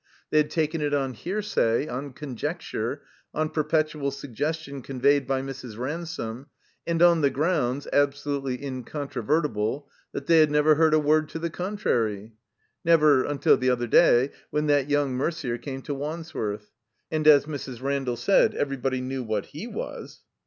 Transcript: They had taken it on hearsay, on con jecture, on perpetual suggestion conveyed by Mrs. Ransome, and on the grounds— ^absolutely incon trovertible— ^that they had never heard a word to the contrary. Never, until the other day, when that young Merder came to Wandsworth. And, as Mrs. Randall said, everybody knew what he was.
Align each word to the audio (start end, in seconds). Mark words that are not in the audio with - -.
They 0.31 0.37
had 0.39 0.49
taken 0.49 0.81
it 0.81 0.95
on 0.95 1.13
hearsay, 1.13 1.87
on 1.87 2.13
con 2.13 2.35
jecture, 2.35 3.01
on 3.35 3.51
perpetual 3.51 4.09
suggestion 4.09 4.81
conveyed 4.81 5.27
by 5.27 5.43
Mrs. 5.43 5.77
Ransome, 5.77 6.47
and 6.87 7.03
on 7.03 7.21
the 7.21 7.29
grounds— 7.29 7.87
^absolutely 7.93 8.59
incon 8.63 9.11
trovertible— 9.11 9.83
^that 10.15 10.25
they 10.25 10.39
had 10.39 10.49
never 10.49 10.73
heard 10.73 10.95
a 10.95 10.99
word 10.99 11.29
to 11.29 11.37
the 11.37 11.51
contrary. 11.51 12.33
Never, 12.83 13.23
until 13.25 13.57
the 13.57 13.69
other 13.69 13.85
day, 13.85 14.31
when 14.49 14.65
that 14.65 14.89
young 14.89 15.15
Merder 15.15 15.61
came 15.61 15.83
to 15.83 15.93
Wandsworth. 15.93 16.71
And, 17.11 17.27
as 17.27 17.45
Mrs. 17.45 17.79
Randall 17.83 18.17
said, 18.17 18.55
everybody 18.55 19.01
knew 19.01 19.21
what 19.21 19.45
he 19.45 19.67
was. 19.67 20.21